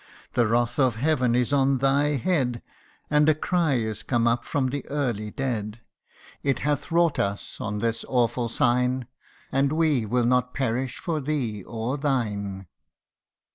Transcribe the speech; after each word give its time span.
The 0.33 0.47
wrath 0.47 0.79
of 0.79 0.95
Heaven 0.95 1.35
is 1.35 1.53
on 1.53 1.77
thy 1.77 2.15
head, 2.17 2.63
And 3.11 3.29
a 3.29 3.35
cry 3.35 3.73
is 3.75 4.01
come 4.01 4.25
up 4.25 4.43
from 4.43 4.69
the 4.69 4.83
early 4.87 5.29
dead 5.29 5.79
It 6.41 6.57
hath 6.65 6.91
wrought 6.91 7.19
on 7.19 7.29
us 7.33 7.59
this 7.73 8.03
awful 8.07 8.49
sign; 8.49 9.05
And 9.51 9.71
we 9.71 10.07
will 10.07 10.25
not 10.25 10.55
perish 10.55 10.97
for 10.97 11.19
thee 11.19 11.61
or 11.61 11.99
thine 11.99 12.65